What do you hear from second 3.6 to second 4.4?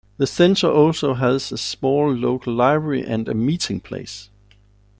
place.